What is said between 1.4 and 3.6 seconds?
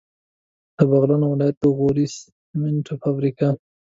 د غوري سیمنټو فابریکه